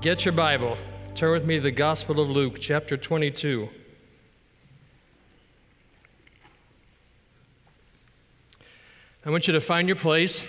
[0.00, 0.78] Get your Bible.
[1.16, 3.68] Turn with me to the Gospel of Luke, chapter 22.
[9.26, 10.44] I want you to find your place.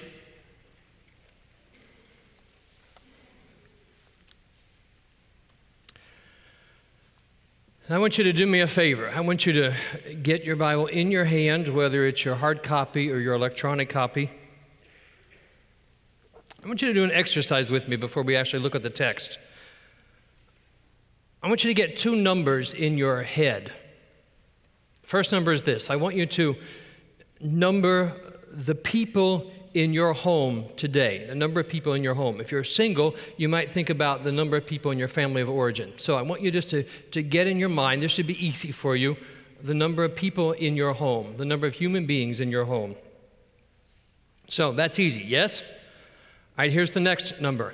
[7.89, 9.09] I want you to do me a favor.
[9.09, 9.73] I want you to
[10.21, 14.29] get your Bible in your hand, whether it's your hard copy or your electronic copy.
[16.63, 18.89] I want you to do an exercise with me before we actually look at the
[18.89, 19.39] text.
[21.41, 23.71] I want you to get two numbers in your head.
[25.03, 26.55] First number is this I want you to
[27.39, 28.13] number
[28.51, 32.41] the people in your home today, the number of people in your home.
[32.41, 35.49] If you're single, you might think about the number of people in your family of
[35.49, 35.93] origin.
[35.97, 38.71] So I want you just to, to get in your mind, this should be easy
[38.71, 39.15] for you,
[39.63, 42.95] the number of people in your home, the number of human beings in your home.
[44.47, 45.61] So that's easy, yes?
[46.59, 47.73] All right, here's the next number.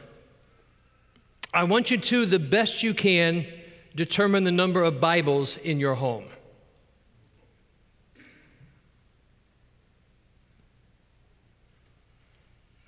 [1.51, 3.47] I want you to, the best you can,
[3.95, 6.25] determine the number of Bibles in your home.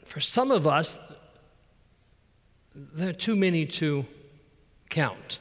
[0.05, 0.99] For some of us,
[2.75, 4.05] there are too many to
[4.91, 5.39] count.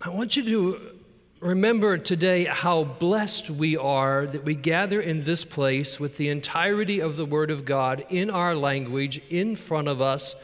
[0.00, 0.93] I want you to
[1.44, 7.00] remember today how blessed we are that we gather in this place with the entirety
[7.00, 10.36] of the Word of God in our language in front of us,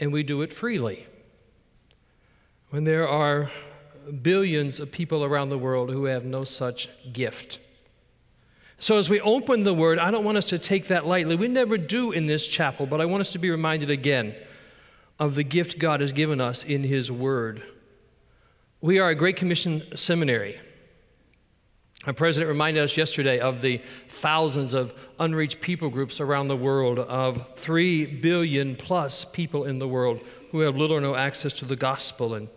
[0.00, 1.06] and we do it freely.
[2.70, 3.50] When there are
[4.22, 7.58] billions of people around the world who have no such gift.
[8.78, 11.36] So, as we open the Word, I don't want us to take that lightly.
[11.36, 14.34] We never do in this chapel, but I want us to be reminded again
[15.18, 17.62] of the gift God has given us in His Word.
[18.80, 20.56] We are a Great Commission seminary.
[22.06, 27.00] Our president reminded us yesterday of the thousands of unreached people groups around the world,
[27.00, 30.20] of three billion plus people in the world
[30.52, 32.34] who have little or no access to the gospel.
[32.34, 32.48] And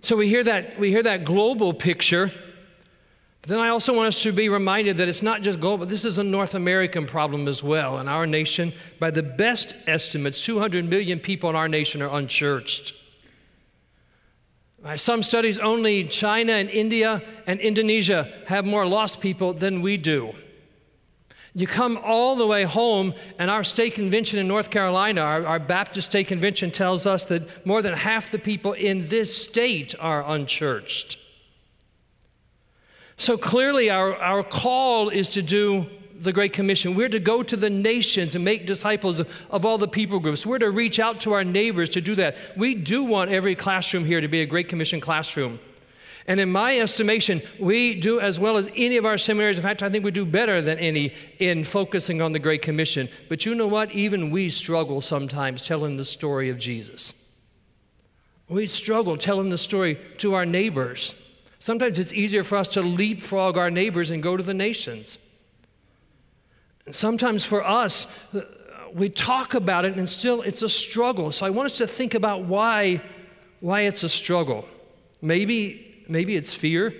[0.00, 2.30] so we hear that, we hear that global picture.
[3.42, 6.04] But then I also want us to be reminded that it's not just global, this
[6.04, 7.98] is a North American problem as well.
[7.98, 12.92] In our nation, by the best estimates, 200 million people in our nation are unchurched.
[14.82, 19.96] By some studies, only China and India and Indonesia have more lost people than we
[19.96, 20.34] do.
[21.54, 25.58] You come all the way home, and our state convention in North Carolina, our, our,
[25.58, 30.22] Baptist state convention, tells us that more than half the people in this state are
[30.22, 31.18] unchurched.
[33.16, 35.86] So clearly, our, our call is to do
[36.20, 36.94] the Great Commission.
[36.94, 40.46] We're to go to the nations and make disciples of, of, all the people groups.
[40.46, 42.36] We're to reach out to our neighbors to do that.
[42.56, 45.58] We do want every classroom here to be a Great Commission classroom.
[46.28, 49.58] And in my estimation, we do as well as any of our seminaries.
[49.58, 53.08] In fact, I think we do better than any in focusing on the Great Commission.
[53.28, 53.92] But you know what?
[53.92, 57.14] Even we struggle sometimes telling the story of Jesus.
[58.48, 61.14] We struggle telling the story to our neighbors.
[61.60, 65.18] Sometimes it's easier for us to leapfrog our neighbors and go to the nations.
[66.90, 68.42] Sometimes for us, uh,
[68.92, 71.32] we talk about it and still it's a struggle.
[71.32, 73.02] So I want us to think about why,
[73.60, 74.66] why it's a struggle.
[75.20, 76.94] Maybe, maybe it's fear.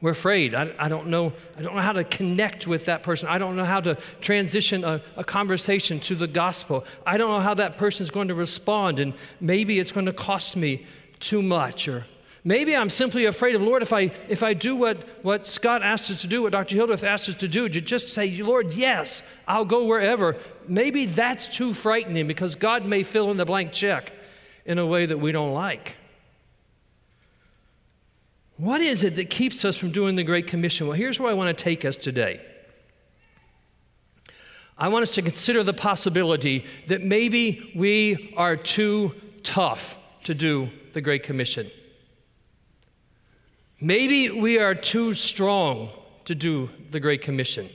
[0.00, 0.54] We're afraid.
[0.54, 1.32] I, I, don't know.
[1.56, 3.28] I don't know how to connect with that person.
[3.28, 6.84] I don't know how to transition a, a conversation to the gospel.
[7.04, 10.12] I don't know how that person is going to respond, and maybe it's going to
[10.12, 10.86] cost me
[11.18, 12.04] too much, or
[12.48, 16.10] Maybe I'm simply afraid of, Lord, if I, if I do what, what Scott asked
[16.10, 16.76] us to do, what Dr.
[16.76, 20.34] Hildreth asked us to do, to just say, Lord, yes, I'll go wherever,
[20.66, 24.12] maybe that's too frightening because God may fill in the blank check
[24.64, 25.96] in a way that we don't like.
[28.56, 30.86] What is it that keeps us from doing the Great Commission?
[30.86, 32.40] Well, here's where I want to take us today.
[34.78, 39.12] I want us to consider the possibility that maybe we are too
[39.42, 41.70] tough to do the Great Commission.
[43.80, 45.92] Maybe we are too strong
[46.24, 47.68] to do the Great Commission.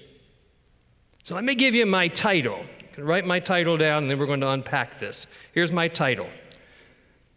[1.24, 2.60] So let me give you my title.
[2.80, 5.28] You can write my title down and then we're going to unpack this.
[5.54, 6.28] Here's my title.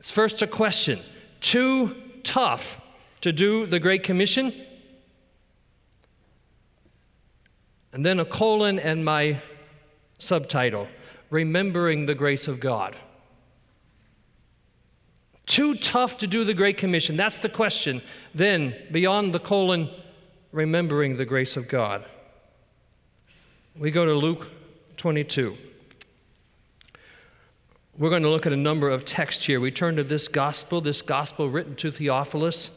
[0.01, 0.99] It's first a question
[1.41, 2.81] Too tough
[3.21, 4.53] to do the Great Commission?
[7.93, 9.41] And then a colon and my
[10.19, 10.89] subtitle
[11.31, 12.97] remembering the grace of God.
[15.47, 17.17] Too tough to do the Great Commission.
[17.17, 18.03] That's the question.
[18.35, 19.89] Then, beyond the colon,
[20.51, 22.05] remembering the grace of God.
[23.79, 24.51] We go to Luke
[24.97, 25.57] 22.
[27.99, 29.61] We're going to look at a number of texts here.
[29.61, 32.71] We turn to this gospel, this gospel written to Theophilus,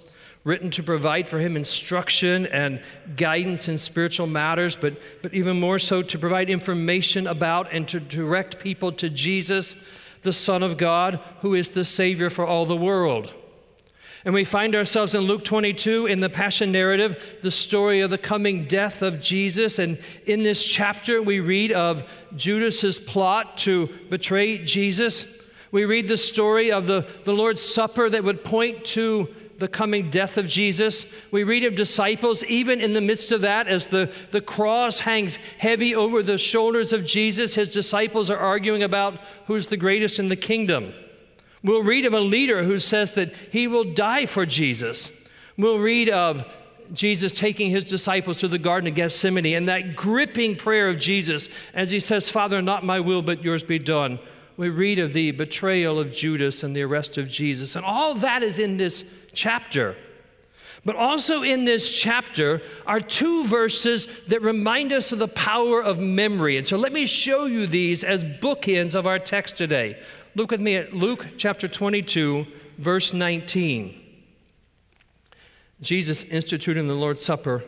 [0.44, 2.81] written to provide for him instruction and
[3.18, 8.00] guidance in spiritual matters, but, but even more so to provide information about and to
[8.00, 9.75] direct people to Jesus
[10.21, 13.31] the Son of God, who is the Savior for all the world.
[14.25, 18.18] And we find ourselves in Luke 22 in the Passion narrative, the story of the
[18.18, 19.80] coming death of Jesus.
[19.80, 22.04] And in this chapter, we read of
[22.36, 25.25] Judas's plot to betray Jesus.
[25.71, 30.09] We read the story of the, the Lord's Supper that would point to the coming
[30.09, 31.06] death of Jesus.
[31.31, 35.38] We read of disciples, even in the midst of that, as the, the cross hangs
[35.57, 40.29] heavy over the shoulders of Jesus, his disciples are arguing about who's the greatest in
[40.29, 40.94] the kingdom.
[41.63, 45.11] We'll read of a leader who says that he will die for Jesus.
[45.57, 46.45] We'll read of
[46.94, 51.50] Jesus taking his disciples to the Garden of Gethsemane and that gripping prayer of Jesus
[51.73, 54.19] as he says, Father, not my will, but yours be done.
[54.57, 57.75] We read of the betrayal of Judas and the arrest of Jesus.
[57.75, 59.96] And all that is in this chapter.
[60.86, 66.00] But also in this chapter are two verses that remind us of the power of
[66.00, 66.58] memory.
[66.58, 70.02] And so let me show you these as bookends of our text today.
[70.36, 72.46] Look with me at Luke chapter 22,
[72.78, 73.96] verse 19.
[75.81, 77.64] Jesus instituting the Lord's Supper.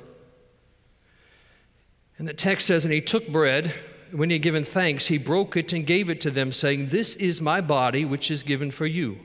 [2.17, 3.73] And the text says, And he took bread.
[4.09, 6.89] and When he had given thanks, he broke it and gave it to them, saying,
[6.89, 9.19] This is my body, which is given for you.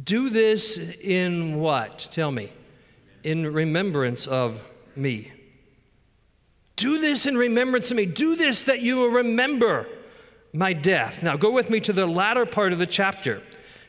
[0.00, 2.08] Do this in what?
[2.10, 2.50] Tell me.
[3.22, 4.62] In remembrance of
[4.96, 5.32] me.
[6.76, 8.06] Do this in remembrance of me.
[8.06, 9.86] Do this that you will remember
[10.52, 11.22] my death.
[11.22, 13.42] Now, go with me to the latter part of the chapter.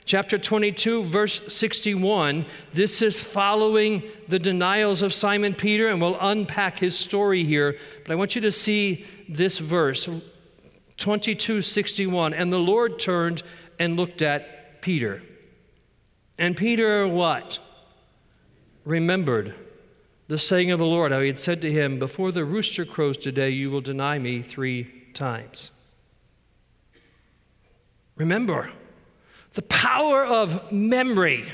[0.05, 2.45] Chapter 22, verse 61.
[2.73, 7.77] This is following the denials of Simon Peter, and we'll unpack his story here.
[8.03, 10.09] But I want you to see this verse
[10.97, 12.33] 22, 61.
[12.33, 13.43] And the Lord turned
[13.79, 15.23] and looked at Peter.
[16.37, 17.59] And Peter, what?
[18.85, 19.55] Remembered
[20.27, 23.17] the saying of the Lord, how he had said to him, Before the rooster crows
[23.17, 25.71] today, you will deny me three times.
[28.15, 28.71] Remember
[29.53, 31.51] the power of memory.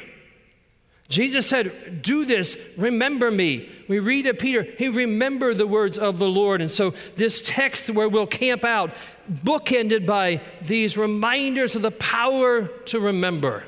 [1.09, 3.69] Jesus said, Do this, remember me.
[3.87, 6.61] We read of Peter, he remembered the words of the Lord.
[6.61, 8.93] And so, this text where we'll camp out,
[9.29, 13.63] bookended by these reminders of the power to remember.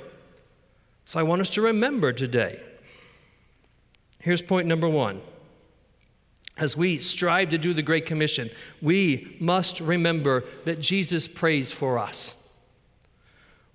[1.06, 2.62] So I want us to remember today.
[4.19, 5.21] Here's point number one.
[6.57, 8.51] As we strive to do the Great Commission,
[8.81, 12.36] we must remember that Jesus prays for us.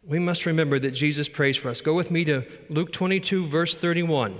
[0.07, 1.81] We must remember that Jesus prays for us.
[1.81, 4.39] Go with me to Luke 22, verse 31.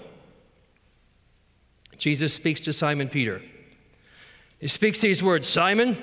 [1.99, 3.43] Jesus speaks to Simon Peter.
[4.61, 5.99] He speaks these words Simon,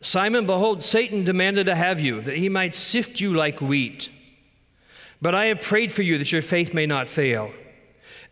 [0.00, 4.10] Simon, behold, Satan demanded to have you, that he might sift you like wheat.
[5.24, 7.50] But I have prayed for you that your faith may not fail.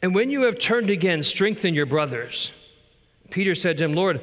[0.03, 2.53] And when you have turned again, strengthen your brothers.
[3.31, 4.21] Peter said to him, Lord,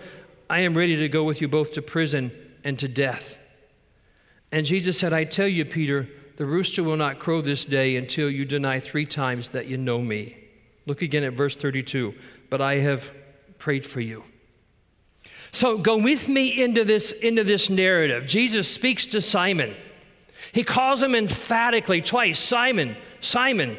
[0.52, 2.32] I am ready to go with you both to prison
[2.64, 3.40] and to death.
[4.52, 8.30] And Jesus said, I tell you, Peter, the rooster will not crow this day until
[8.30, 10.38] you deny three times that you know me.
[10.86, 12.14] Look again at verse 32.
[12.52, 13.10] But I have
[13.58, 14.24] prayed for you.
[15.54, 18.28] So go with me into this, into this narrative.
[18.28, 19.76] Jesus speaks to Simon.
[20.52, 23.78] He calls him emphatically twice Simon, Simon.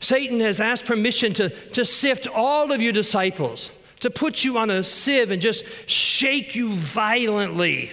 [0.00, 4.70] Satan has asked permission to, to sift all of your disciples, to put you on
[4.70, 7.90] a sieve and just shake you violently.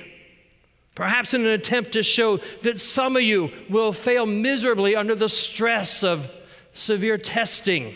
[0.95, 5.29] Perhaps in an attempt to show that some of you will fail miserably under the
[5.29, 6.31] stress of
[6.73, 7.95] severe testing.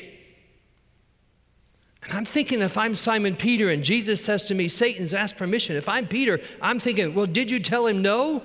[2.04, 5.76] And I'm thinking if I'm Simon Peter and Jesus says to me, Satan's asked permission,
[5.76, 8.42] if I'm Peter, I'm thinking, well, did you tell him no?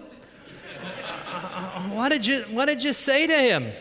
[1.94, 3.72] What did you, what did you say to him?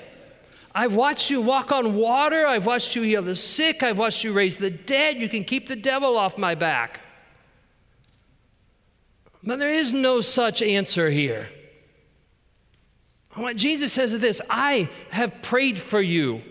[0.73, 2.47] I've watched you walk on water.
[2.47, 3.83] I've watched you heal the sick.
[3.83, 5.17] I've watched you raise the dead.
[5.17, 7.01] You can keep the devil off my back.
[9.43, 11.49] But there is no such answer here.
[13.33, 16.41] What Jesus says is this I have prayed for you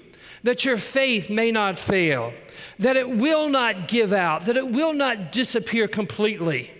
[0.43, 2.33] that your faith may not fail,
[2.79, 6.71] that it will not give out, that it will not disappear completely.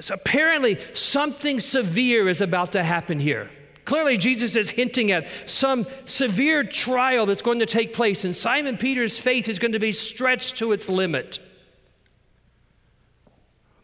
[0.00, 3.50] So apparently, something severe is about to happen here.
[3.84, 8.76] Clearly, Jesus is hinting at some severe trial that's going to take place, and Simon
[8.76, 11.40] Peter's faith is going to be stretched to its limit.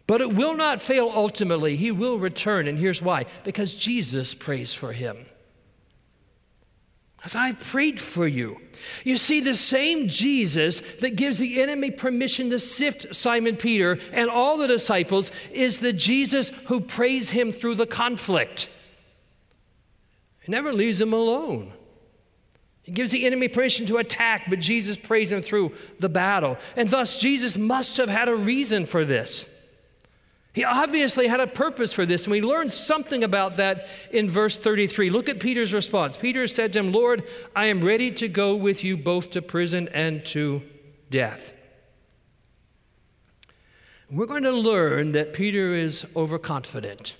[0.06, 1.76] But it will not fail ultimately.
[1.76, 2.68] He will return.
[2.68, 5.26] And here's why because Jesus prays for him.
[7.26, 8.60] As I prayed for you.
[9.02, 14.30] You see, the same Jesus that gives the enemy permission to sift Simon Peter and
[14.30, 18.68] all the disciples is the Jesus who prays him through the conflict.
[20.42, 21.72] He never leaves him alone.
[22.84, 26.56] He gives the enemy permission to attack, but Jesus prays him through the battle.
[26.76, 29.48] And thus, Jesus must have had a reason for this.
[30.56, 34.56] He obviously had a purpose for this, and we learn something about that in verse
[34.56, 35.10] 33.
[35.10, 36.16] Look at Peter's response.
[36.16, 39.90] Peter said to him, Lord, I am ready to go with you both to prison
[39.92, 40.62] and to
[41.10, 41.52] death.
[44.10, 47.16] We're going to learn that Peter is overconfident.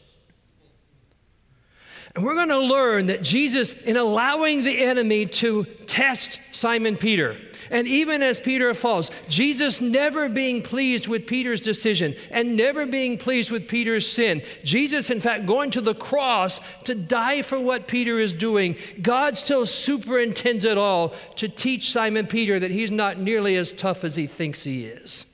[2.17, 7.37] And we're going to learn that Jesus, in allowing the enemy to test Simon Peter,
[7.71, 13.19] and even as Peter falls, Jesus never being pleased with Peter's decision and never being
[13.19, 14.41] pleased with Peter's sin.
[14.65, 18.77] Jesus, in fact, going to the cross to die for what Peter is doing.
[19.03, 24.05] God still superintends it all to teach Simon Peter that he's not nearly as tough
[24.05, 25.27] as he thinks he is.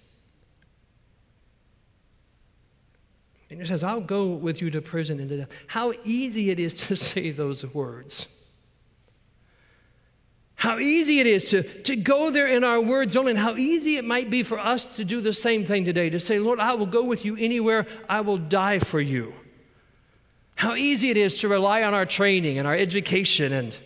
[3.52, 5.50] And he says, I'll go with you to prison and to death.
[5.66, 8.28] How easy it is to say those words.
[10.54, 13.96] How easy it is to, to go there in our words only, and how easy
[13.96, 16.74] it might be for us to do the same thing today to say, Lord, I
[16.74, 19.34] will go with you anywhere, I will die for you.
[20.54, 23.76] How easy it is to rely on our training and our education and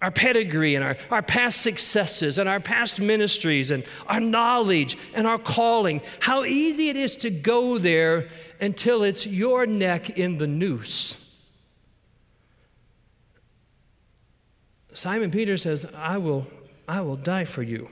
[0.00, 5.26] our pedigree and our, our past successes and our past ministries and our knowledge and
[5.26, 6.00] our calling.
[6.20, 8.28] How easy it is to go there
[8.60, 11.24] until it's your neck in the noose.
[14.94, 16.46] Simon Peter says, I will,
[16.88, 17.88] I will die for you.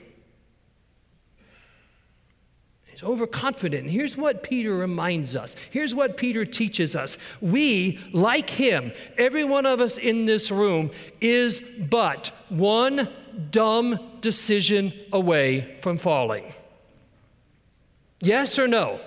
[2.97, 3.91] He's overconfident.
[3.91, 5.55] Here's what Peter reminds us.
[5.69, 7.19] Here's what Peter teaches us.
[7.41, 10.89] We, like him, every one of us in this room,
[11.21, 13.07] is but one
[13.51, 16.51] dumb decision away from falling.
[18.19, 18.99] Yes or no?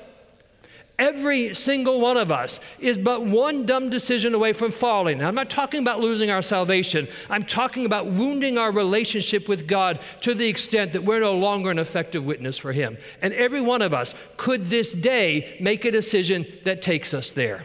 [1.00, 5.16] Every single one of us is but one dumb decision away from falling.
[5.16, 7.08] Now, I'm not talking about losing our salvation.
[7.30, 11.70] I'm talking about wounding our relationship with God to the extent that we're no longer
[11.70, 12.98] an effective witness for Him.
[13.22, 17.64] And every one of us could this day make a decision that takes us there.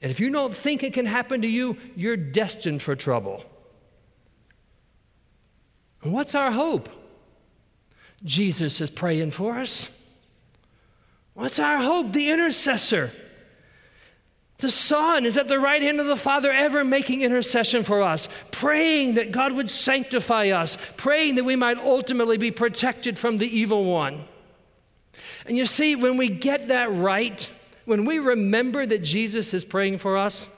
[0.00, 3.44] And if you don't think it can happen to you, you're destined for trouble.
[6.00, 6.88] What's our hope?
[8.24, 9.97] Jesus is praying for us.
[11.38, 12.12] What's our hope?
[12.12, 13.12] The intercessor.
[14.56, 18.28] The Son is at the right hand of the Father, ever making intercession for us,
[18.50, 23.46] praying that God would sanctify us, praying that we might ultimately be protected from the
[23.46, 24.24] evil one.
[25.46, 27.48] And you see, when we get that right,
[27.84, 30.48] when we remember that Jesus is praying for us,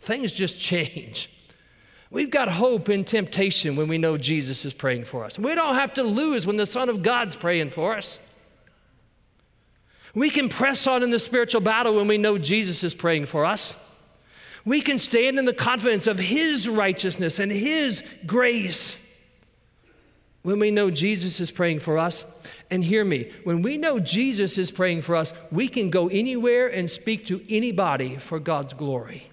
[0.00, 1.30] things just change.
[2.10, 5.38] We've got hope in temptation when we know Jesus is praying for us.
[5.38, 8.20] We don't have to lose when the Son of God's praying for us.
[10.14, 13.44] We can press on in the spiritual battle when we know Jesus is praying for
[13.44, 13.76] us.
[14.64, 18.98] We can stand in the confidence of His righteousness and His grace
[20.42, 22.24] when we know Jesus is praying for us.
[22.70, 26.68] And hear me, when we know Jesus is praying for us, we can go anywhere
[26.68, 29.29] and speak to anybody for God's glory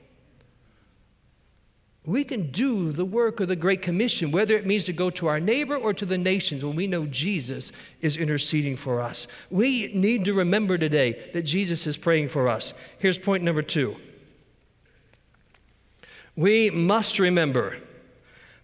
[2.07, 5.27] we can do the work of the Great Commission, whether it means to go to
[5.27, 9.27] our neighbor or to the nations when we know Jesus is interceding for us.
[9.51, 12.73] We need to remember today that Jesus is praying for us.
[12.97, 13.97] Here's point number two
[16.37, 17.77] we must remember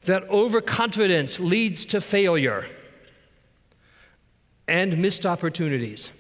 [0.06, 2.66] that overconfidence leads to failure
[4.70, 6.12] and missed opportunities.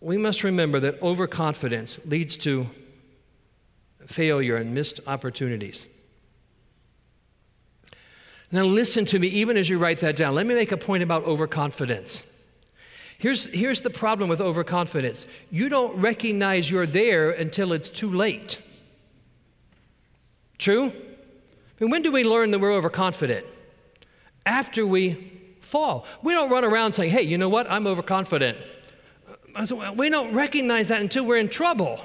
[0.00, 2.66] We must remember that overconfidence leads to
[4.06, 5.86] failure and missed opportunities.
[8.52, 10.34] Now, listen to me, even as you write that down.
[10.34, 12.24] Let me make a point about overconfidence.
[13.18, 18.60] Here's, here's the problem with overconfidence you don't recognize you're there until it's too late.
[20.58, 20.86] True?
[20.86, 23.44] I mean, when do we learn that we're overconfident?
[24.46, 26.06] After we fall.
[26.22, 27.70] We don't run around saying, hey, you know what?
[27.70, 28.56] I'm overconfident.
[29.54, 32.00] Uh, we don't recognize that until we're in trouble.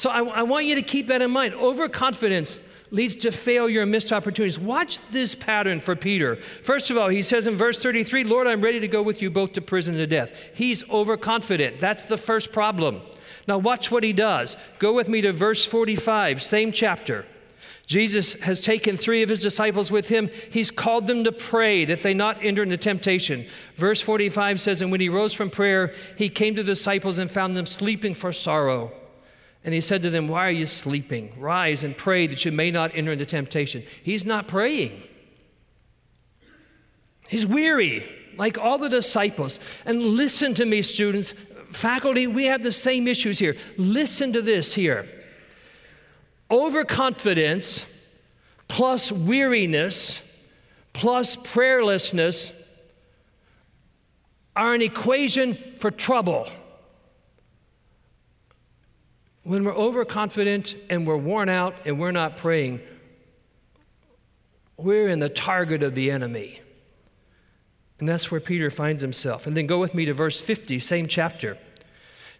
[0.00, 1.52] So I, I want you to keep that in mind.
[1.52, 2.58] Overconfidence
[2.90, 4.58] leads to failure and missed opportunities.
[4.58, 6.36] Watch this pattern for Peter.
[6.36, 9.30] First of all, he says in verse 33, Lord, I'm ready to go with you
[9.30, 10.32] both to prison and to death.
[10.54, 11.80] He's overconfident.
[11.80, 13.02] That's the first problem.
[13.46, 14.56] Now, watch what he does.
[14.78, 17.26] Go with me to verse 45, same chapter.
[17.84, 20.30] Jesus has taken three of his disciples with him.
[20.50, 23.44] He's called them to pray that they not enter into temptation.
[23.76, 27.30] Verse 45 says, And when he rose from prayer, he came to the disciples and
[27.30, 28.92] found them sleeping for sorrow.
[29.64, 31.32] And he said to them, Why are you sleeping?
[31.38, 33.82] Rise and pray that you may not enter into temptation.
[34.02, 35.02] He's not praying.
[37.28, 39.60] He's weary, like all the disciples.
[39.84, 41.34] And listen to me, students.
[41.70, 43.56] Faculty, we have the same issues here.
[43.76, 45.06] Listen to this here
[46.50, 47.86] overconfidence
[48.68, 50.26] plus weariness
[50.92, 52.52] plus prayerlessness
[54.56, 56.48] are an equation for trouble.
[59.42, 62.80] When we're overconfident and we're worn out and we're not praying,
[64.76, 66.60] we're in the target of the enemy.
[67.98, 69.46] And that's where Peter finds himself.
[69.46, 71.58] And then go with me to verse 50, same chapter.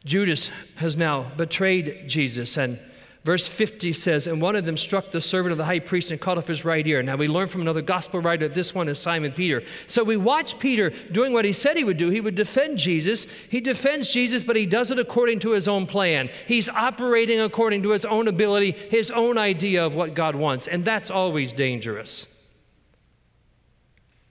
[0.05, 2.81] Judas has now betrayed Jesus and
[3.23, 6.19] Verse 50 says, And one of them struck the servant of the high priest and
[6.19, 7.03] cut off his right ear.
[7.03, 9.63] Now we learn from another gospel writer this one is Simon Peter.
[9.87, 12.09] So we watch Peter doing what he said he would do.
[12.09, 13.27] He would defend Jesus.
[13.51, 16.31] He defends Jesus, but he does it according to his own plan.
[16.47, 20.67] He's operating according to his own ability, his own idea of what God wants.
[20.67, 22.27] And that's always dangerous.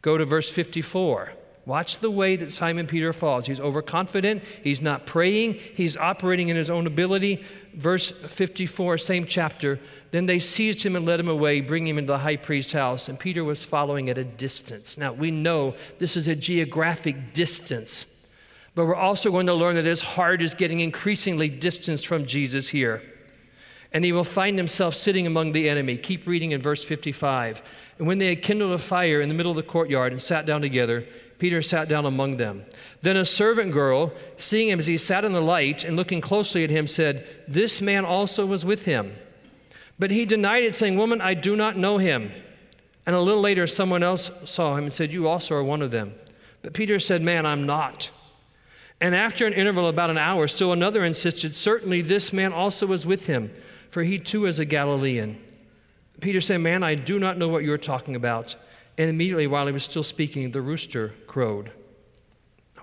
[0.02, 1.34] Go to verse 54.
[1.70, 3.46] Watch the way that Simon Peter falls.
[3.46, 4.42] He's overconfident.
[4.64, 5.54] He's not praying.
[5.54, 7.44] He's operating in his own ability.
[7.76, 9.80] Verse 54, same chapter.
[10.10, 13.08] Then they seized him and led him away, bringing him into the high priest's house.
[13.08, 14.98] And Peter was following at a distance.
[14.98, 18.08] Now, we know this is a geographic distance,
[18.74, 22.70] but we're also going to learn that his heart is getting increasingly distanced from Jesus
[22.70, 23.04] here.
[23.94, 25.98] And he will find himself sitting among the enemy.
[25.98, 27.62] Keep reading in verse 55.
[28.00, 30.48] And when they had kindled a fire in the middle of the courtyard and sat
[30.48, 31.06] down together,
[31.40, 32.66] Peter sat down among them.
[33.02, 36.66] Then a servant girl, seeing him as he sat in the light and looking closely
[36.66, 39.16] at him, said, This man also was with him.
[39.98, 42.32] But he denied it, saying, Woman, I do not know him.
[43.06, 45.92] And a little later, someone else saw him and said, You also are one of
[45.92, 46.14] them.
[46.62, 48.12] But Peter said, Man, I'm not.
[49.02, 52.86] And after an interval of about an hour, still another insisted, Certainly this man also
[52.86, 53.50] was with him,
[53.92, 55.42] for he too is a Galilean.
[56.20, 58.58] Peter said, Man, I do not know what you're talking about.
[59.00, 61.72] And immediately while he was still speaking, the rooster crowed.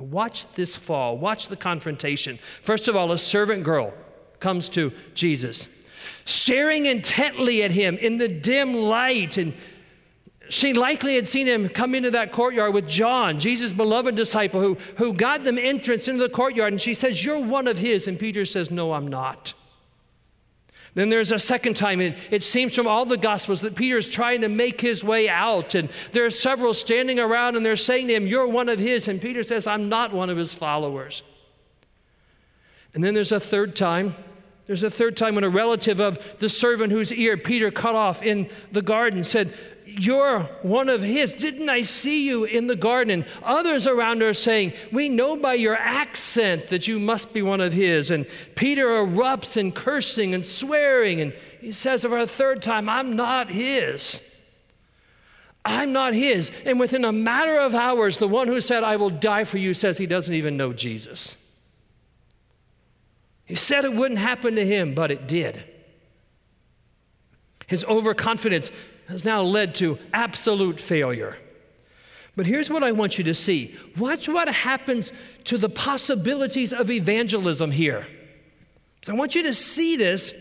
[0.00, 1.18] Watch this fall.
[1.18, 2.38] Watch the confrontation.
[2.62, 3.92] First of all, a servant girl
[4.40, 5.68] comes to Jesus,
[6.24, 9.36] staring intently at him in the dim light.
[9.36, 9.52] And
[10.48, 14.78] she likely had seen him come into that courtyard with John, Jesus' beloved disciple, who,
[14.96, 16.72] who got them entrance into the courtyard.
[16.72, 18.08] And she says, You're one of his.
[18.08, 19.52] And Peter says, No, I'm not.
[20.96, 24.08] Then there's a second time, it, it seems from all the Gospels that Peter is
[24.08, 28.06] trying to make his way out, and there are several standing around and they're saying
[28.08, 29.06] to him, You're one of his.
[29.06, 31.22] And Peter says, I'm not one of his followers.
[32.94, 34.16] And then there's a third time.
[34.66, 38.22] There's a third time when a relative of the servant whose ear Peter cut off
[38.22, 39.52] in the garden said,
[39.98, 41.32] you're one of his.
[41.32, 43.24] Didn't I see you in the garden?
[43.42, 47.62] Others around her are saying, We know by your accent that you must be one
[47.62, 48.10] of his.
[48.10, 51.20] And Peter erupts in cursing and swearing.
[51.20, 54.20] And he says for a third time, I'm not his.
[55.64, 56.52] I'm not his.
[56.66, 59.72] And within a matter of hours, the one who said, I will die for you,
[59.72, 61.36] says he doesn't even know Jesus.
[63.46, 65.64] He said it wouldn't happen to him, but it did.
[67.66, 68.70] His overconfidence
[69.08, 71.36] has now led to absolute failure.
[72.36, 75.12] But here's what I want you to see watch what happens
[75.44, 78.06] to the possibilities of evangelism here.
[79.02, 80.34] So I want you to see this.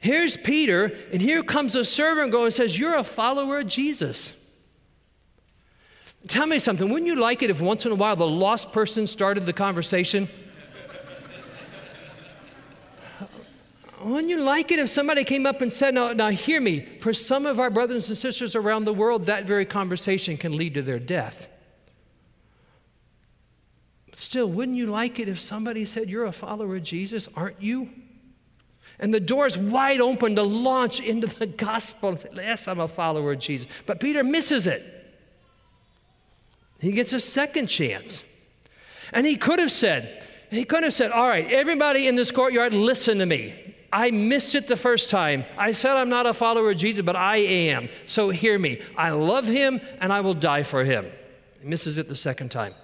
[0.00, 4.38] Here's Peter, and here comes a servant girl and says, You're a follower of Jesus.
[6.28, 6.88] Tell me something.
[6.88, 10.28] Wouldn't you like it if once in a while the lost person started the conversation?
[14.04, 17.12] Wouldn't you like it if somebody came up and said, now, now hear me, for
[17.12, 20.82] some of our brothers and sisters around the world, that very conversation can lead to
[20.82, 21.48] their death.
[24.12, 27.88] Still, wouldn't you like it if somebody said, You're a follower of Jesus, aren't you?
[28.98, 32.18] And the door's wide open to launch into the gospel.
[32.34, 33.68] Yes, I'm a follower of Jesus.
[33.86, 34.82] But Peter misses it.
[36.78, 38.24] He gets a second chance.
[39.12, 42.74] And he could have said, he could have said, All right, everybody in this courtyard,
[42.74, 43.54] listen to me.
[43.92, 45.44] I missed it the first time.
[45.58, 47.90] I said I'm not a follower of Jesus, but I am.
[48.06, 48.80] So hear me.
[48.96, 51.06] I love him and I will die for him.
[51.60, 52.74] He misses it the second time.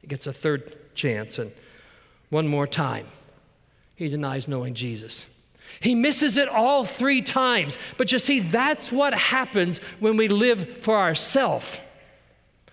[0.00, 1.52] He gets a third chance, and
[2.30, 3.06] one more time,
[3.96, 5.26] he denies knowing Jesus.
[5.80, 7.76] He misses it all three times.
[7.96, 11.80] But you see, that's what happens when we live for ourselves.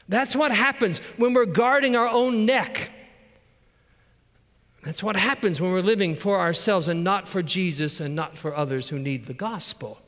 [0.08, 2.92] That's what happens when we're guarding our own neck.
[4.84, 8.56] That's what happens when we're living for ourselves and not for Jesus and not for
[8.56, 10.00] others who need the gospel.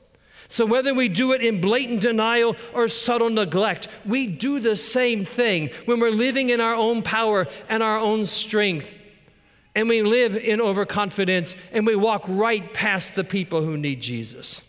[0.47, 5.25] So, whether we do it in blatant denial or subtle neglect, we do the same
[5.25, 8.93] thing when we're living in our own power and our own strength.
[9.73, 14.61] And we live in overconfidence and we walk right past the people who need Jesus.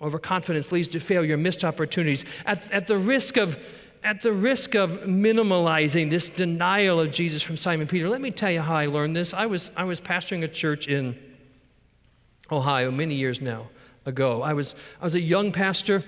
[0.00, 2.24] Overconfidence leads to failure, missed opportunities.
[2.44, 3.58] At, at, the risk of,
[4.04, 8.50] at the risk of minimalizing this denial of Jesus from Simon Peter, let me tell
[8.50, 9.32] you how I learned this.
[9.32, 11.16] I was, I was pastoring a church in
[12.50, 13.68] Ohio many years now
[14.04, 14.42] ago.
[14.42, 16.02] I was, I was a young pastor.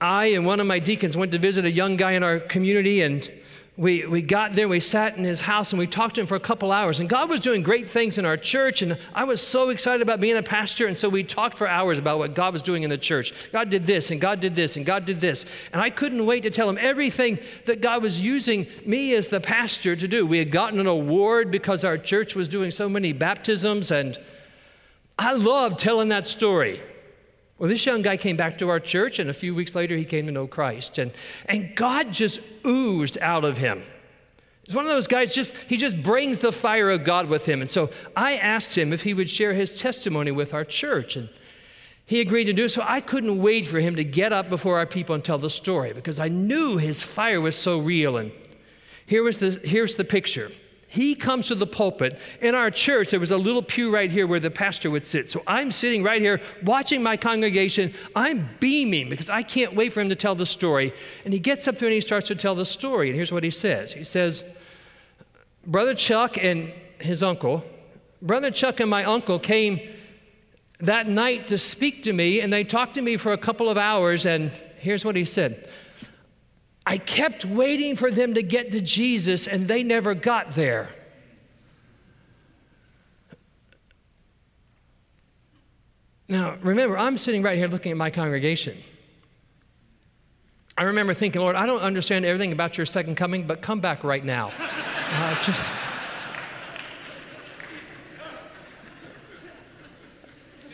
[0.00, 3.02] I and one of my deacons went to visit a young guy in our community,
[3.02, 3.30] and
[3.80, 6.34] we, we got there, we sat in his house, and we talked to him for
[6.34, 7.00] a couple hours.
[7.00, 10.20] And God was doing great things in our church, and I was so excited about
[10.20, 10.86] being a pastor.
[10.86, 13.50] And so we talked for hours about what God was doing in the church.
[13.52, 15.46] God did this, and God did this, and God did this.
[15.72, 19.40] And I couldn't wait to tell him everything that God was using me as the
[19.40, 20.26] pastor to do.
[20.26, 24.18] We had gotten an award because our church was doing so many baptisms, and
[25.18, 26.82] I loved telling that story.
[27.60, 30.06] Well, this young guy came back to our church, and a few weeks later, he
[30.06, 30.96] came to know Christ.
[30.96, 31.12] And,
[31.44, 33.82] and God just oozed out of him.
[34.62, 37.60] He's one of those guys, just, he just brings the fire of God with him.
[37.60, 41.16] And so I asked him if he would share his testimony with our church.
[41.16, 41.28] And
[42.06, 42.82] he agreed to do so.
[42.86, 45.92] I couldn't wait for him to get up before our people and tell the story
[45.92, 48.16] because I knew his fire was so real.
[48.16, 48.32] And
[49.04, 50.50] here was the, here's the picture
[50.92, 52.18] he comes to the pulpit.
[52.40, 55.30] In our church, there was a little pew right here where the pastor would sit.
[55.30, 57.94] So I'm sitting right here watching my congregation.
[58.16, 60.92] I'm beaming because I can't wait for him to tell the story.
[61.24, 63.08] And he gets up there and he starts to tell the story.
[63.08, 64.42] And here's what he says He says,
[65.64, 67.62] Brother Chuck and his uncle,
[68.20, 69.78] Brother Chuck and my uncle came
[70.80, 73.78] that night to speak to me, and they talked to me for a couple of
[73.78, 74.26] hours.
[74.26, 74.50] And
[74.80, 75.68] here's what he said
[76.90, 80.88] I kept waiting for them to get to Jesus, and they never got there.
[86.28, 88.76] Now, remember, I'm sitting right here looking at my congregation.
[90.76, 94.02] I remember thinking, Lord, I don't understand everything about your second coming, but come back
[94.02, 94.50] right now.
[94.58, 95.70] Uh, just.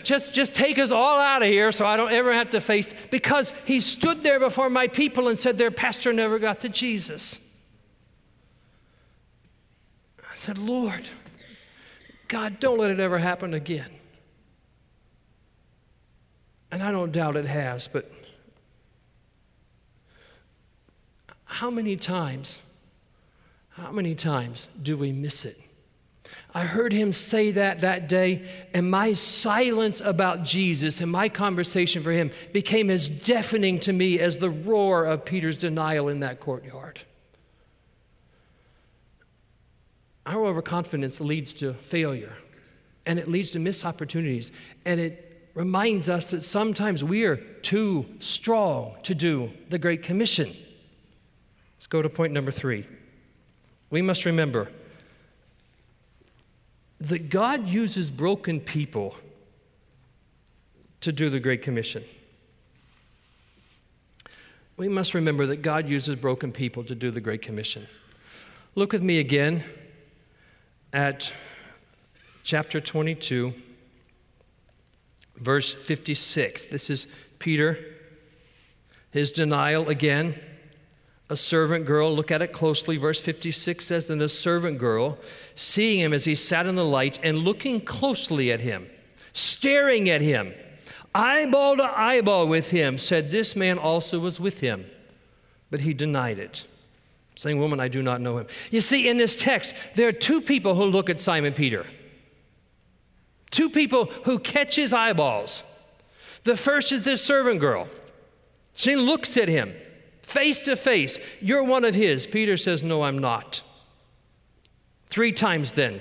[0.07, 2.95] Just, just take us all out of here so I don't ever have to face,
[3.11, 7.41] because he stood there before my people and said, Their pastor never got to Jesus.
[10.21, 11.09] I said, Lord,
[12.29, 13.91] God, don't let it ever happen again.
[16.71, 18.09] And I don't doubt it has, but
[21.47, 22.63] how many times,
[23.71, 25.59] how many times do we miss it?
[26.57, 32.03] I heard him say that that day, and my silence about Jesus and my conversation
[32.03, 36.41] for him became as deafening to me as the roar of Peter's denial in that
[36.41, 37.03] courtyard.
[40.25, 42.33] Our overconfidence leads to failure,
[43.05, 44.51] and it leads to missed opportunities,
[44.87, 50.49] and it reminds us that sometimes we are too strong to do the Great Commission.
[51.77, 52.87] Let's go to point number three.
[53.91, 54.71] We must remember
[57.01, 59.15] that God uses broken people
[61.01, 62.05] to do the Great Commission.
[64.77, 67.87] We must remember that God uses broken people to do the Great Commission.
[68.75, 69.65] Look with me again
[70.93, 71.33] at
[72.43, 73.55] chapter 22,
[75.37, 76.67] verse 56.
[76.67, 77.07] This is
[77.39, 77.79] Peter,
[79.11, 80.39] his denial again
[81.29, 82.97] a servant girl, look at it closely.
[82.97, 85.19] Verse 56 says, Then the servant girl,
[85.55, 88.87] seeing him as he sat in the light and looking closely at him,
[89.33, 90.55] staring at him,
[91.15, 94.87] eyeball to eyeball with him, said, This man also was with him.
[95.69, 96.65] But he denied it,
[97.35, 98.47] saying, Woman, I do not know him.
[98.71, 101.87] You see, in this text, there are two people who look at Simon Peter.
[103.51, 105.65] Two people who catch his eyeballs.
[106.45, 107.89] The first is this servant girl.
[108.75, 109.75] She looks at him
[110.27, 111.19] face to face.
[111.41, 112.27] You're one of his.
[112.27, 113.63] Peter says, No, I'm not.
[115.07, 116.01] Three times then,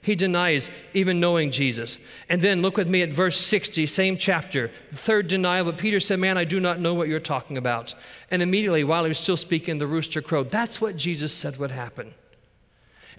[0.00, 1.98] he denies even knowing Jesus.
[2.28, 5.64] And then look with me at verse 60, same chapter, the third denial.
[5.64, 7.94] But Peter said, Man, I do not know what you're talking about.
[8.30, 10.50] And immediately, while he was still speaking, the rooster crowed.
[10.50, 12.14] That's what Jesus said would happen.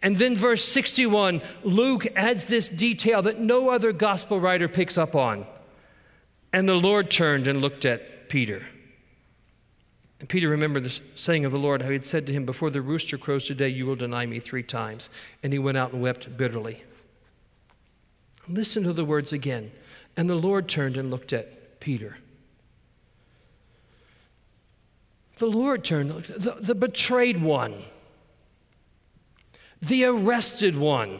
[0.02, 5.16] And then, verse 61, Luke adds this detail that no other gospel writer picks up
[5.16, 5.48] on.
[6.54, 8.64] And the Lord turned and looked at Peter.
[10.20, 12.70] And Peter remembered the saying of the Lord, how he had said to him, Before
[12.70, 15.10] the rooster crows today, you will deny me three times.
[15.44, 16.84] And he went out and wept bitterly.
[18.48, 19.72] Listen to the words again.
[20.16, 22.18] And the Lord turned and looked at Peter.
[25.38, 27.76] The Lord turned, the, the betrayed one,
[29.82, 31.20] the arrested one,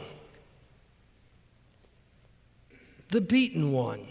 [3.10, 4.06] the beaten one.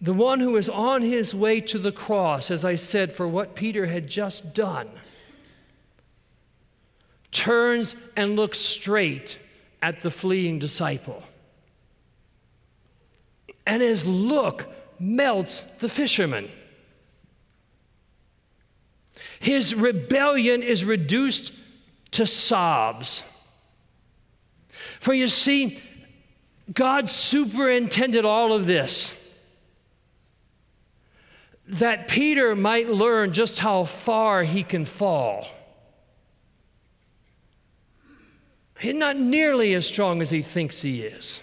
[0.00, 3.54] The one who is on his way to the cross, as I said, for what
[3.54, 4.88] Peter had just done,
[7.30, 9.38] turns and looks straight
[9.82, 11.22] at the fleeing disciple.
[13.66, 14.66] And his look
[14.98, 16.50] melts the fisherman.
[19.38, 21.52] His rebellion is reduced
[22.12, 23.22] to sobs.
[24.98, 25.78] For you see,
[26.72, 29.16] God superintended all of this
[31.70, 35.46] that Peter might learn just how far he can fall.
[38.78, 41.42] He's not nearly as strong as he thinks he is.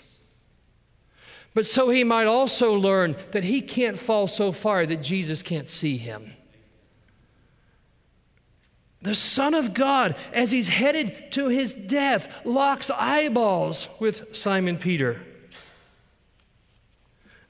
[1.54, 5.70] But so he might also learn that he can't fall so far that Jesus can't
[5.70, 6.34] see him.
[9.02, 15.22] The Son of God, as he's headed to his death, locks eyeballs with Simon Peter.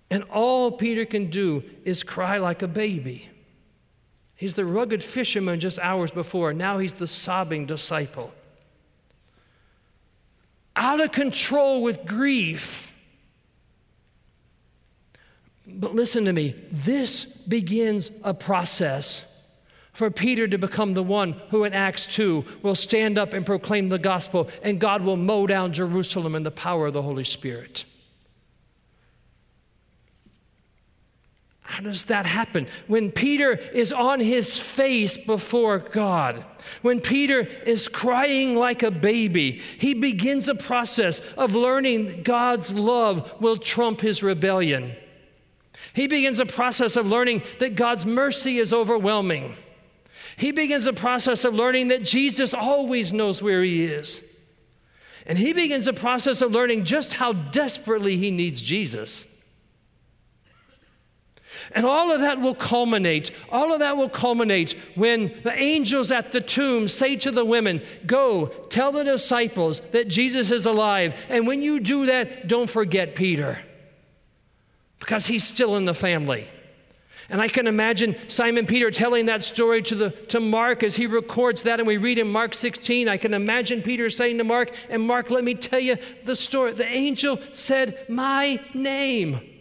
[0.10, 3.30] And all Peter can do is cry like a baby.
[4.36, 6.54] He's the rugged fisherman just hours before.
[6.54, 8.34] Now he's the sobbing disciple.
[10.76, 12.93] Out of control with grief.
[15.65, 19.38] But listen to me this begins a process
[19.91, 23.88] for Peter to become the one who in Acts 2 will stand up and proclaim
[23.88, 27.84] the gospel, and God will mow down Jerusalem in the power of the Holy Spirit.
[31.67, 32.67] How does that happen?
[32.88, 36.45] When Peter is on his face before God,
[36.82, 43.41] when Peter is crying like a baby, he begins a process of learning God's love
[43.41, 44.95] will trump his rebellion.
[45.91, 49.58] He begins a process of learning that God's mercy is overwhelming.
[50.38, 54.23] He begins a process of learning that Jesus always knows where he is.
[55.25, 59.27] And he begins a process of learning just how desperately he needs Jesus.
[61.73, 63.32] And all of that will culminate.
[63.51, 67.82] All of that will culminate when the angels at the tomb say to the women,
[68.06, 71.13] Go, tell the disciples that Jesus is alive.
[71.30, 73.60] And when you do that, don't forget Peter,
[74.99, 76.47] because he's still in the family.
[77.30, 81.08] And I can imagine Simon Peter telling that story to, the, to Mark as he
[81.08, 83.10] records that, and we read in Mark 16.
[83.10, 86.71] I can imagine Peter saying to Mark, and Mark, let me tell you the story.
[86.71, 89.57] The angel said, My name.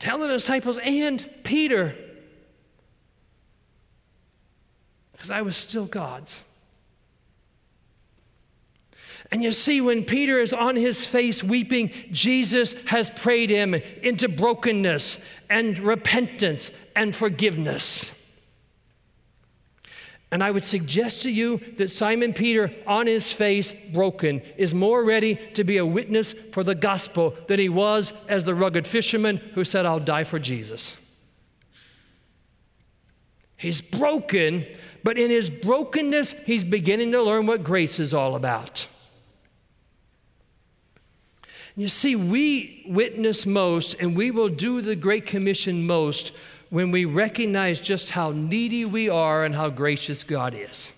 [0.00, 1.94] Tell the disciples and Peter,
[5.12, 6.42] because I was still God's.
[9.30, 14.28] And you see, when Peter is on his face weeping, Jesus has prayed him into
[14.28, 18.19] brokenness and repentance and forgiveness.
[20.32, 25.04] And I would suggest to you that Simon Peter, on his face, broken, is more
[25.04, 29.38] ready to be a witness for the gospel than he was as the rugged fisherman
[29.54, 30.98] who said, I'll die for Jesus.
[33.56, 34.66] He's broken,
[35.02, 38.86] but in his brokenness, he's beginning to learn what grace is all about.
[41.76, 46.32] You see, we witness most and we will do the Great Commission most
[46.70, 50.94] when we recognize just how needy we are and how gracious God is.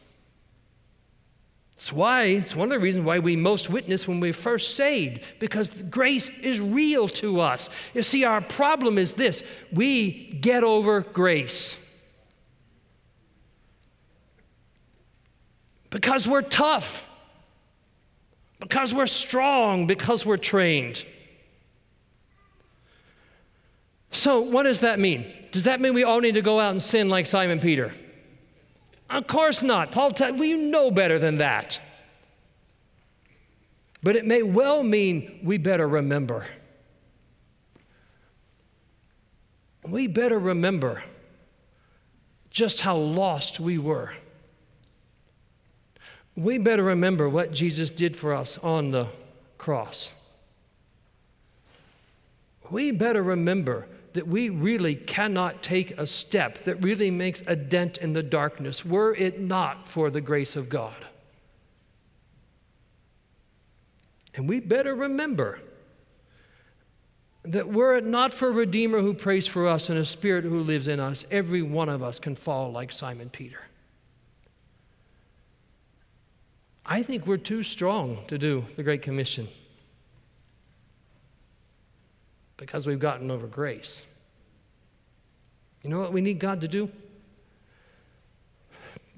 [1.83, 5.27] It's why, it's one of the reasons why we most witness when we're first saved,
[5.41, 7.71] because grace is real to us.
[7.93, 11.79] You see, our problem is this we get over grace.
[15.91, 17.05] Because we're tough,
[18.61, 21.05] because we're strong, because we're trained.
[24.13, 25.27] So, what does that mean?
[25.53, 27.93] Does that mean we all need to go out and sin like Simon Peter?
[29.09, 29.93] Of course not.
[29.93, 31.79] Paul, t- well, you know better than that.
[34.03, 36.47] But it may well mean we better remember.
[39.87, 41.03] We better remember
[42.51, 44.13] just how lost we were.
[46.35, 49.09] We better remember what Jesus did for us on the
[49.59, 50.15] cross.
[52.71, 57.99] We better remember that we really cannot take a step that really makes a dent
[57.99, 61.07] in the darkness were it not for the grace of God.
[64.35, 65.61] And we better remember
[67.45, 70.61] that were it not for a Redeemer who prays for us and a Spirit who
[70.61, 73.61] lives in us, every one of us can fall like Simon Peter.
[76.87, 79.49] I think we're too strong to do the Great Commission
[82.63, 84.07] because we've gotten over grace.
[85.83, 86.89] You know what we need God to do?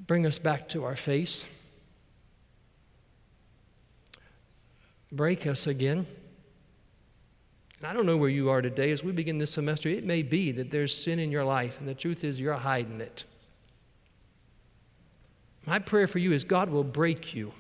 [0.07, 1.47] Bring us back to our face,
[5.13, 6.07] break us again,
[7.85, 9.91] And I don't know where you are today as we begin this semester.
[9.91, 13.03] It may be that there's sin in your life, and the truth is you're hiding
[13.03, 13.27] it.
[15.67, 17.53] My prayer for you is God will break you.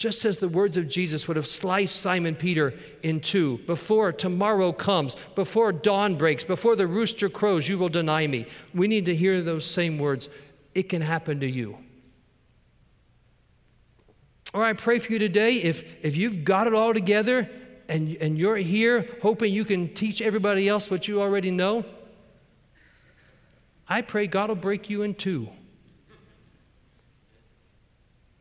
[0.00, 4.72] Just as the words of Jesus would have sliced Simon Peter in two before tomorrow
[4.72, 8.46] comes, before dawn breaks, before the rooster crows, you will deny me.
[8.72, 10.30] We need to hear those same words.
[10.74, 11.76] It can happen to you.
[14.54, 17.50] Or I pray for you today if, if you've got it all together
[17.86, 21.84] and, and you're here hoping you can teach everybody else what you already know,
[23.86, 25.50] I pray God will break you in two.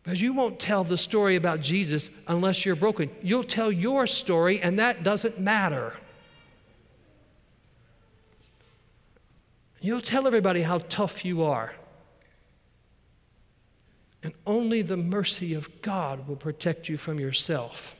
[0.03, 3.09] Because you won't tell the story about Jesus unless you're broken.
[3.21, 5.93] You'll tell your story, and that doesn't matter.
[9.81, 11.73] You'll tell everybody how tough you are.
[14.23, 17.95] And only the mercy of God will protect you from yourself.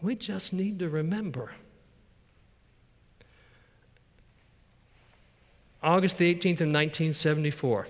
[0.00, 1.52] We just need to remember.
[5.82, 7.88] August the 18th of 1974,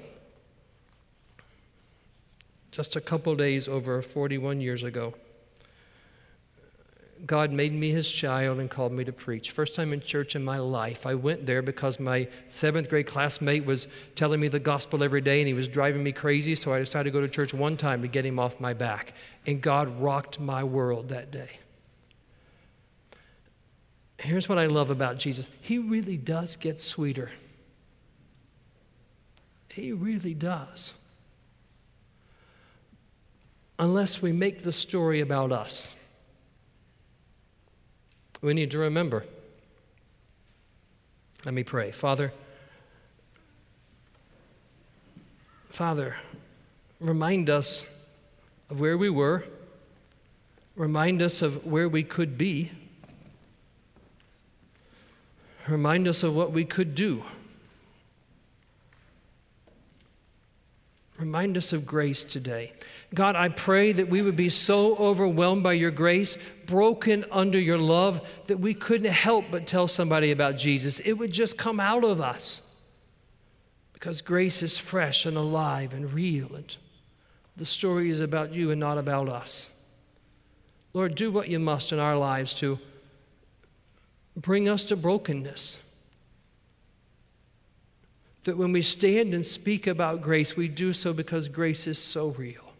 [2.70, 5.12] just a couple days over 41 years ago.
[7.26, 9.50] God made me his child and called me to preach.
[9.50, 11.06] First time in church in my life.
[11.06, 15.40] I went there because my seventh grade classmate was telling me the gospel every day
[15.40, 18.00] and he was driving me crazy, so I decided to go to church one time
[18.02, 19.12] to get him off my back.
[19.46, 21.50] And God rocked my world that day.
[24.18, 27.30] Here's what I love about Jesus He really does get sweeter.
[29.74, 30.94] He really does.
[33.78, 35.94] Unless we make the story about us
[38.42, 39.24] we need to remember.
[41.44, 41.92] Let me pray.
[41.92, 42.32] Father,
[45.70, 46.16] Father,
[47.00, 47.84] remind us
[48.68, 49.44] of where we were,
[50.76, 52.72] remind us of where we could be,
[55.68, 57.22] remind us of what we could do.
[61.18, 62.72] Remind us of grace today.
[63.14, 67.78] God, I pray that we would be so overwhelmed by your grace, broken under your
[67.78, 71.00] love, that we couldn't help but tell somebody about Jesus.
[71.00, 72.62] It would just come out of us
[73.92, 76.76] because grace is fresh and alive and real, and
[77.56, 79.70] the story is about you and not about us.
[80.94, 82.78] Lord, do what you must in our lives to
[84.34, 85.78] bring us to brokenness
[88.44, 92.30] that when we stand and speak about grace, we do so because grace is so
[92.30, 92.72] real.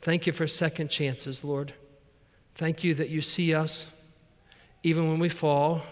[0.00, 1.74] Thank you for second chances, Lord.
[2.54, 3.86] Thank you that you see us
[4.82, 5.82] even when we fall.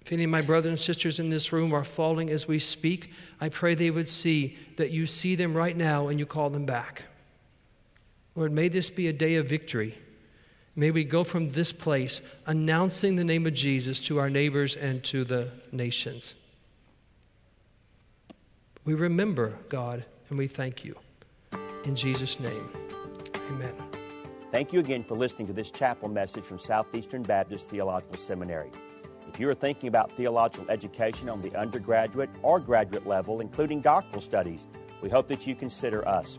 [0.00, 3.12] If any of my brothers and sisters in this room are falling as we speak,
[3.40, 6.64] I pray they would see that you see them right now and you call them
[6.64, 7.02] back.
[8.34, 9.98] Lord, may this be a day of victory.
[10.78, 15.02] May we go from this place announcing the name of Jesus to our neighbors and
[15.06, 16.36] to the nations.
[18.84, 20.94] We remember, God, and we thank you.
[21.84, 22.70] In Jesus' name,
[23.50, 23.72] amen.
[24.52, 28.70] Thank you again for listening to this chapel message from Southeastern Baptist Theological Seminary.
[29.28, 34.22] If you are thinking about theological education on the undergraduate or graduate level, including doctoral
[34.22, 34.68] studies,
[35.02, 36.38] we hope that you consider us.